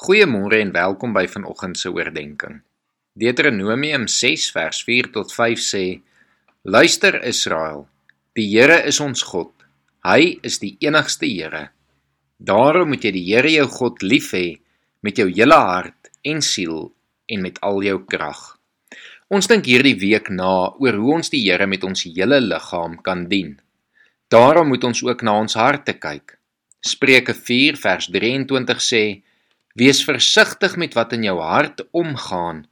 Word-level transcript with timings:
Goeiemôre 0.00 0.62
en 0.64 0.70
welkom 0.72 1.10
by 1.12 1.26
vanoggend 1.28 1.76
se 1.76 1.90
oordeenking. 1.92 2.62
Deuteronomium 3.20 4.06
6 4.08 4.46
vers 4.54 4.78
4 4.86 5.10
tot 5.12 5.34
5 5.36 5.60
sê: 5.60 5.82
Luister 6.64 7.18
Israel, 7.28 7.82
die 8.32 8.46
Here 8.48 8.78
is 8.88 9.02
ons 9.04 9.20
God. 9.28 9.52
Hy 10.08 10.38
is 10.40 10.56
die 10.64 10.72
enigste 10.80 11.28
Here. 11.28 11.66
Daarom 12.40 12.94
moet 12.94 13.04
jy 13.04 13.12
die 13.18 13.26
Here 13.28 13.52
jou 13.52 13.68
God 13.76 14.00
lief 14.00 14.32
hê 14.32 14.56
met 15.04 15.20
jou 15.20 15.28
hele 15.28 15.60
hart 15.68 16.08
en 16.24 16.40
siel 16.40 16.86
en 17.28 17.44
met 17.44 17.60
al 17.60 17.84
jou 17.84 18.00
krag. 18.08 18.44
Ons 19.28 19.52
dink 19.52 19.68
hierdie 19.68 19.98
week 20.00 20.32
na 20.32 20.70
oor 20.80 20.96
hoe 20.96 21.16
ons 21.20 21.28
die 21.28 21.44
Here 21.44 21.68
met 21.68 21.84
ons 21.84 22.08
hele 22.08 22.40
liggaam 22.40 23.02
kan 23.04 23.28
dien. 23.28 23.58
Daarom 24.32 24.72
moet 24.72 24.92
ons 24.94 25.04
ook 25.04 25.28
na 25.28 25.42
ons 25.44 25.60
harte 25.60 26.00
kyk. 26.00 26.38
Spreuke 26.80 27.36
4 27.36 27.76
vers 27.76 28.08
23 28.08 28.88
sê: 28.94 29.04
Wees 29.80 30.02
versigtig 30.04 30.76
met 30.76 30.92
wat 30.98 31.14
in 31.16 31.24
jou 31.24 31.38
hart 31.40 31.80
omgaan, 31.96 32.66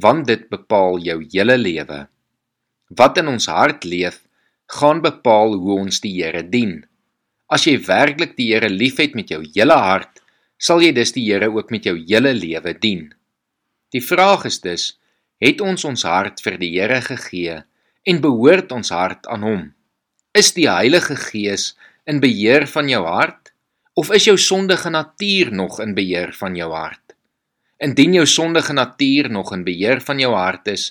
want 0.00 0.26
dit 0.30 0.46
bepaal 0.48 0.96
jou 1.04 1.18
hele 1.34 1.58
lewe. 1.60 1.98
Wat 2.88 3.18
in 3.20 3.28
ons 3.28 3.50
hart 3.52 3.84
leef, 3.84 4.22
gaan 4.72 5.02
bepaal 5.04 5.58
hoe 5.60 5.78
ons 5.82 6.00
die 6.00 6.14
Here 6.16 6.42
dien. 6.48 6.78
As 7.52 7.66
jy 7.68 7.76
werklik 7.84 8.32
die 8.38 8.48
Here 8.54 8.70
liefhet 8.72 9.14
met 9.18 9.28
jou 9.34 9.42
hele 9.44 9.76
hart, 9.76 10.22
sal 10.56 10.80
jy 10.80 10.94
dus 10.96 11.12
die 11.12 11.26
Here 11.26 11.50
ook 11.52 11.70
met 11.74 11.84
jou 11.84 11.96
hele 11.98 12.32
lewe 12.32 12.72
dien. 12.80 13.10
Die 13.92 14.02
vraag 14.02 14.46
is 14.48 14.60
dus, 14.64 14.94
het 15.44 15.60
ons 15.60 15.84
ons 15.84 16.06
hart 16.08 16.40
vir 16.40 16.56
die 16.58 16.72
Here 16.78 17.02
gegee 17.04 17.60
en 18.08 18.20
behoort 18.24 18.72
ons 18.72 18.90
hart 18.94 19.28
aan 19.28 19.44
hom? 19.44 19.64
Is 20.34 20.54
die 20.56 20.70
Heilige 20.70 21.16
Gees 21.28 21.74
in 22.08 22.24
beheer 22.24 22.66
van 22.70 22.88
jou 22.88 23.04
hart? 23.04 23.53
Of 23.94 24.08
is 24.10 24.24
jou 24.26 24.34
sondige 24.38 24.90
natuur 24.90 25.52
nog 25.54 25.76
in 25.80 25.92
beheer 25.94 26.32
van 26.34 26.56
jou 26.58 26.72
hart? 26.74 27.14
Indien 27.78 28.16
jou 28.16 28.24
sondige 28.26 28.74
natuur 28.74 29.28
nog 29.30 29.52
in 29.54 29.62
beheer 29.62 30.00
van 30.02 30.18
jou 30.18 30.32
hart 30.34 30.66
is, 30.72 30.88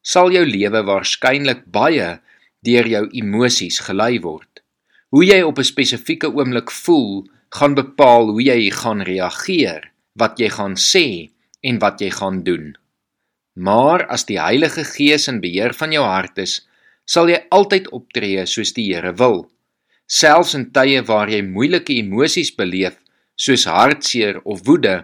sal 0.00 0.32
jou 0.32 0.44
lewe 0.48 0.80
waarskynlik 0.88 1.66
baie 1.68 2.14
deur 2.64 2.88
jou 2.88 3.02
emosies 3.20 3.82
gelei 3.84 4.16
word. 4.24 4.62
Hoe 5.12 5.24
jy 5.24 5.42
op 5.44 5.58
'n 5.58 5.68
spesifieke 5.68 6.32
oomblik 6.32 6.72
voel, 6.72 7.28
gaan 7.52 7.74
bepaal 7.74 8.32
hoe 8.32 8.42
jy 8.42 8.70
gaan 8.70 9.02
reageer, 9.02 9.92
wat 10.14 10.38
jy 10.40 10.48
gaan 10.48 10.76
sê 10.76 11.30
en 11.60 11.78
wat 11.78 12.00
jy 12.00 12.10
gaan 12.10 12.42
doen. 12.42 12.76
Maar 13.52 14.06
as 14.06 14.24
die 14.24 14.40
Heilige 14.40 14.84
Gees 14.84 15.28
in 15.28 15.40
beheer 15.40 15.74
van 15.74 15.92
jou 15.92 16.04
hart 16.04 16.38
is, 16.38 16.66
sal 17.04 17.28
jy 17.28 17.44
altyd 17.50 17.90
optree 17.90 18.46
soos 18.46 18.72
die 18.72 18.94
Here 18.94 19.12
wil 19.12 19.50
selfs 20.06 20.54
in 20.54 20.70
tye 20.70 21.02
waar 21.02 21.30
jy 21.30 21.42
moeilike 21.42 21.94
emosies 21.98 22.52
beleef, 22.54 22.96
soos 23.36 23.66
hartseer 23.68 24.40
of 24.44 24.62
woede, 24.66 25.02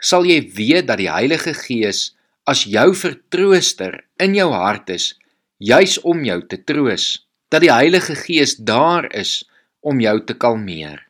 sal 0.00 0.26
jy 0.26 0.40
weet 0.56 0.88
dat 0.88 0.98
die 1.00 1.10
Heilige 1.10 1.54
Gees 1.54 2.12
as 2.48 2.64
jou 2.64 2.90
vertrooster 2.96 4.00
in 4.22 4.34
jou 4.34 4.48
hart 4.54 4.90
is, 4.90 5.12
juis 5.60 5.98
om 6.06 6.24
jou 6.24 6.40
te 6.48 6.58
troos, 6.64 7.26
dat 7.52 7.62
die 7.64 7.72
Heilige 7.72 8.16
Gees 8.16 8.56
daar 8.56 9.08
is 9.12 9.42
om 9.80 10.00
jou 10.00 10.16
te 10.24 10.34
kalmeer. 10.34 11.04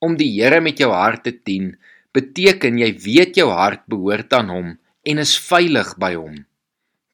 Om 0.00 0.16
die 0.16 0.30
Here 0.38 0.60
met 0.60 0.78
jou 0.80 0.92
hart 0.94 1.24
te 1.26 1.34
dien, 1.34 1.74
beteken 2.14 2.78
jy 2.78 2.92
weet 3.02 3.36
jou 3.36 3.50
hart 3.52 3.82
behoort 3.90 4.32
aan 4.34 4.48
hom 4.50 4.70
en 5.06 5.22
is 5.22 5.34
veilig 5.38 5.92
by 6.00 6.14
hom. 6.14 6.38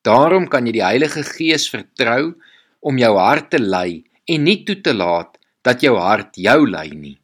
Daarom 0.07 0.47
kan 0.49 0.67
jy 0.69 0.77
die 0.79 0.84
Heilige 0.84 1.25
Gees 1.27 1.67
vertrou 1.73 2.37
om 2.81 3.01
jou 3.01 3.17
hart 3.19 3.51
te 3.51 3.61
lei 3.61 4.05
en 4.31 4.45
nie 4.47 4.61
toe 4.67 4.79
te 4.83 4.95
laat 4.95 5.37
dat 5.67 5.83
jou 5.83 5.97
hart 5.98 6.39
jou 6.39 6.61
lei 6.70 6.91
nie. 6.95 7.17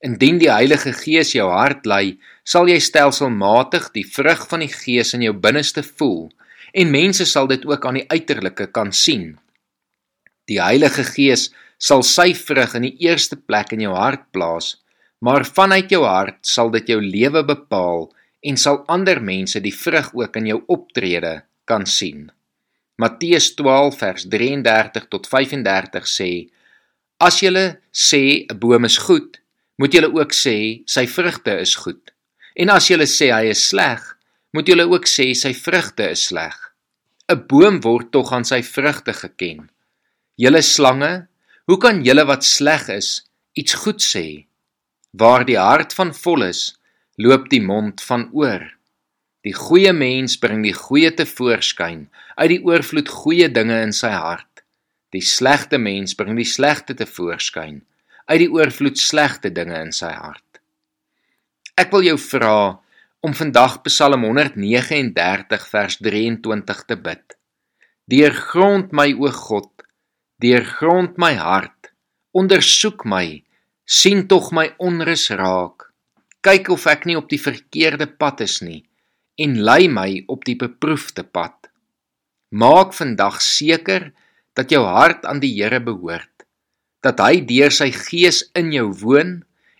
Indien 0.00 0.38
die 0.40 0.50
Heilige 0.50 0.92
Gees 0.96 1.34
jou 1.36 1.50
hart 1.52 1.86
lei, 1.86 2.18
sal 2.44 2.70
jy 2.70 2.78
stelselmatig 2.80 3.90
die 3.94 4.06
vrug 4.08 4.46
van 4.48 4.64
die 4.64 4.72
Gees 4.72 5.12
in 5.16 5.24
jou 5.26 5.34
binneste 5.36 5.84
voel 5.84 6.30
en 6.72 6.92
mense 6.92 7.26
sal 7.26 7.48
dit 7.50 7.64
ook 7.66 7.84
aan 7.86 7.98
die 8.00 8.06
uiterlike 8.08 8.70
kan 8.74 8.92
sien. 8.96 9.34
Die 10.48 10.60
Heilige 10.62 11.04
Gees 11.04 11.50
sal 11.80 12.04
sy 12.06 12.32
vrug 12.36 12.76
in 12.78 12.88
die 12.88 12.96
eerste 13.06 13.36
plek 13.36 13.74
in 13.76 13.84
jou 13.86 13.92
hart 13.96 14.26
plaas, 14.34 14.78
maar 15.20 15.44
vanuit 15.44 15.90
jou 15.92 16.02
hart 16.06 16.40
sal 16.46 16.72
dit 16.72 16.88
jou 16.94 17.00
lewe 17.02 17.42
bepaal 17.46 18.08
en 18.40 18.56
sal 18.56 18.82
ander 18.88 19.20
mense 19.20 19.60
die 19.60 19.74
vrug 19.74 20.12
ook 20.16 20.36
in 20.40 20.48
jou 20.52 20.60
optrede 20.72 21.40
kan 21.68 21.84
sien. 21.86 22.30
Matteus 23.00 23.52
12 23.56 23.98
vers 24.00 24.26
33 24.32 25.08
tot 25.12 25.28
35 25.28 26.08
sê 26.08 26.30
As 27.20 27.42
jy 27.44 27.52
sê 27.92 28.48
'n 28.48 28.58
boom 28.58 28.84
is 28.88 28.96
goed, 28.96 29.40
moet 29.76 29.92
jy 29.92 30.08
ook 30.08 30.32
sê 30.32 30.56
sy 30.86 31.04
vrugte 31.06 31.52
is 31.60 31.74
goed. 31.76 32.12
En 32.56 32.70
as 32.70 32.88
jy 32.88 32.96
sê 33.04 33.28
hy 33.28 33.50
is 33.52 33.62
sleg, 33.70 34.00
moet 34.54 34.66
jy 34.68 34.80
ook 34.80 35.04
sê 35.04 35.26
sy 35.36 35.52
vrugte 35.52 36.04
is 36.14 36.22
sleg. 36.28 36.56
'n 37.28 37.44
Boom 37.48 37.76
word 37.84 38.10
tog 38.10 38.32
aan 38.32 38.44
sy 38.44 38.62
vrugte 38.62 39.12
geken. 39.12 39.68
Julle 40.42 40.62
slange, 40.62 41.28
hoe 41.68 41.78
kan 41.78 42.02
julle 42.06 42.24
wat 42.24 42.42
sleg 42.44 42.88
is 42.88 43.08
iets 43.54 43.74
goed 43.74 44.00
sê? 44.00 44.46
Waar 45.12 45.44
die 45.44 45.60
hart 45.60 45.92
van 45.92 46.14
vol 46.14 46.42
is, 46.48 46.62
loop 47.18 47.50
die 47.50 47.60
mond 47.60 48.00
van 48.00 48.30
oor. 48.32 48.64
Die 49.44 49.56
goeie 49.64 49.92
mens 49.92 50.38
bring 50.40 50.62
die 50.64 50.76
goeie 50.84 51.12
te 51.12 51.26
voorskyn 51.26 52.08
uit 52.40 52.50
die 52.54 52.64
oorvloed 52.64 53.08
goeie 53.08 53.48
dinge 53.48 53.76
in 53.86 53.92
sy 53.92 54.08
hart. 54.08 54.49
Die 55.10 55.24
slegte 55.26 55.78
mens 55.78 56.14
bring 56.14 56.36
die 56.38 56.46
slegte 56.46 56.94
te 56.94 57.06
voorskyn 57.06 57.80
uit 58.30 58.38
die 58.44 58.50
oorvloed 58.52 58.98
slegte 58.98 59.50
dinge 59.50 59.78
in 59.82 59.90
sy 59.94 60.12
hart. 60.14 60.60
Ek 61.74 61.90
wil 61.90 62.04
jou 62.06 62.16
vra 62.20 62.78
om 63.26 63.34
vandag 63.34 63.80
Psalm 63.88 64.22
139 64.28 65.66
vers 65.72 65.96
23 65.98 66.82
te 66.86 66.96
bid. 66.96 67.36
Deurgrond 68.10 68.94
my 68.94 69.10
o 69.18 69.30
God, 69.34 69.70
deurgrond 70.42 71.18
my 71.18 71.34
hart, 71.38 71.90
ondersoek 72.32 73.04
my, 73.04 73.40
sien 73.84 74.26
tog 74.30 74.52
my 74.54 74.68
onrus 74.78 75.28
raak. 75.34 75.90
Kyk 76.40 76.70
of 76.72 76.86
ek 76.88 77.04
nie 77.10 77.18
op 77.18 77.28
die 77.28 77.40
verkeerde 77.42 78.06
pad 78.06 78.46
is 78.46 78.60
nie 78.62 78.84
en 79.40 79.56
lei 79.64 79.88
my 79.88 80.24
op 80.28 80.44
die 80.44 80.56
beproefde 80.60 81.24
pad. 81.24 81.70
Maak 82.52 82.92
vandag 82.96 83.38
seker 83.40 84.10
dat 84.60 84.68
jou 84.68 84.84
hart 84.84 85.24
aan 85.24 85.40
die 85.40 85.54
Here 85.56 85.80
behoort, 85.80 86.44
dat 87.00 87.20
hy 87.24 87.40
deur 87.48 87.72
sy 87.72 87.88
gees 87.96 88.42
in 88.58 88.74
jou 88.74 88.90
woon 89.00 89.38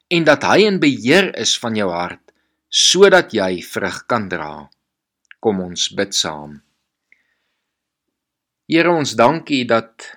en 0.08 0.24
dat 0.24 0.46
hy 0.48 0.64
in 0.64 0.80
beheer 0.80 1.28
is 1.36 1.52
van 1.60 1.76
jou 1.76 1.90
hart 1.92 2.22
sodat 2.70 3.34
jy 3.34 3.58
vrug 3.66 4.04
kan 4.06 4.28
dra. 4.30 4.70
Kom 5.42 5.58
ons 5.64 5.88
bid 5.98 6.14
saam. 6.14 6.60
Here 8.70 8.92
ons 8.94 9.16
dankie 9.18 9.64
dat 9.66 10.16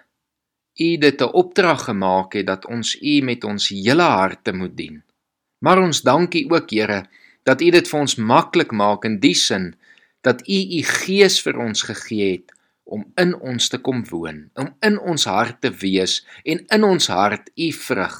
U 0.80 0.90
dit 0.98 1.22
'n 1.22 1.34
opdrag 1.42 1.86
gemaak 1.90 2.34
het 2.34 2.46
dat 2.46 2.66
ons 2.66 2.96
U 3.02 3.22
met 3.22 3.44
ons 3.44 3.70
hele 3.70 4.06
harte 4.06 4.54
moet 4.54 4.78
dien. 4.78 5.04
Maar 5.62 5.82
ons 5.82 6.02
dankie 6.02 6.46
ook 6.50 6.70
Here 6.70 7.10
dat 7.44 7.62
U 7.62 7.70
dit 7.70 7.88
vir 7.88 8.00
ons 8.00 8.16
maklik 8.16 8.72
maak 8.72 9.06
in 9.06 9.20
die 9.20 9.36
sin 9.36 9.76
dat 10.22 10.48
U 10.48 10.60
U 10.78 10.82
gees 10.84 11.42
vir 11.42 11.58
ons 11.58 11.82
gegee 11.82 12.32
het 12.32 12.54
om 12.84 13.06
in 13.20 13.34
ons 13.40 13.70
te 13.70 13.80
kom 13.82 14.04
woon, 14.10 14.48
om 14.60 14.70
in 14.86 15.00
ons 15.00 15.26
hart 15.30 15.62
te 15.64 15.72
wees 15.82 16.20
en 16.44 16.62
in 16.76 16.84
ons 16.84 17.08
hart 17.08 17.50
u 17.56 17.72
vrug 17.72 18.18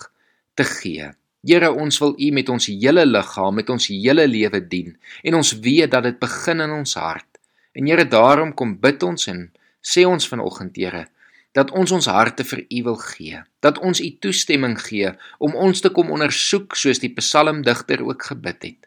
te 0.56 0.66
gee. 0.68 1.10
Here, 1.44 1.72
ons 1.72 1.98
wil 2.00 2.14
u 2.16 2.30
met 2.32 2.50
ons 2.50 2.70
hele 2.72 3.04
liggaam, 3.06 3.58
met 3.60 3.70
ons 3.70 3.90
hele 3.92 4.28
lewe 4.28 4.62
dien 4.64 4.94
en 5.24 5.40
ons 5.42 5.56
weet 5.66 5.92
dat 5.92 6.06
dit 6.08 6.20
begin 6.20 6.64
in 6.64 6.72
ons 6.72 6.96
hart. 6.96 7.28
En 7.76 7.90
Here, 7.90 8.06
daarom 8.08 8.54
kom 8.54 8.78
bid 8.80 9.04
ons 9.04 9.28
en 9.28 9.50
sê 9.84 10.06
ons 10.08 10.30
vanoggend, 10.30 10.78
Here, 10.80 11.08
dat 11.54 11.74
ons 11.76 11.92
ons 11.92 12.08
harte 12.10 12.46
vir 12.48 12.64
u 12.64 12.84
wil 12.88 12.98
gee, 13.02 13.42
dat 13.62 13.78
ons 13.84 14.00
u 14.02 14.10
toestemming 14.24 14.78
gee 14.82 15.12
om 15.38 15.56
ons 15.56 15.84
te 15.84 15.92
kom 15.94 16.10
ondersoek 16.16 16.78
soos 16.80 17.02
die 17.04 17.12
psalmdigter 17.14 18.02
ook 18.06 18.30
gebid 18.32 18.64
het. 18.64 18.80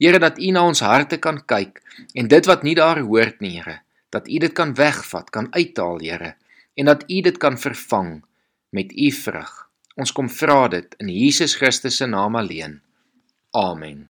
Here, 0.00 0.20
dat 0.20 0.38
u 0.38 0.52
na 0.52 0.62
ons 0.68 0.84
harte 0.84 1.18
kan 1.18 1.40
kyk 1.48 1.82
en 2.14 2.28
dit 2.28 2.46
wat 2.46 2.62
nie 2.62 2.76
daar 2.78 3.00
hoort 3.02 3.42
nie, 3.44 3.56
Here, 3.58 3.80
dat 4.08 4.28
U 4.28 4.38
dit 4.38 4.52
kan 4.52 4.74
wegvat, 4.74 5.30
kan 5.30 5.52
uithaal, 5.52 5.98
Here, 5.98 6.34
en 6.74 6.84
dat 6.84 7.04
U 7.10 7.20
dit 7.20 7.36
kan 7.36 7.58
vervang 7.58 8.24
met 8.70 8.92
U 8.92 9.10
vrug. 9.12 9.68
Ons 9.96 10.12
kom 10.12 10.28
vra 10.28 10.68
dit 10.68 10.94
in 11.00 11.08
Jesus 11.08 11.56
Christus 11.56 11.96
se 11.96 12.06
naam 12.06 12.36
alleen. 12.36 12.80
Amen. 13.50 14.08